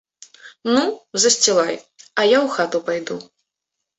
Ну, 0.75 0.81
засцілай, 1.25 1.75
а 1.77 2.21
я 2.37 2.39
ў 2.45 2.57
хату 2.57 2.81
пайду. 2.87 3.19